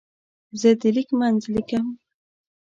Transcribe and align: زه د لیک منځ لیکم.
زه 0.59 0.69
د 0.81 0.83
لیک 0.95 1.09
منځ 1.19 1.41
لیکم. 1.53 1.85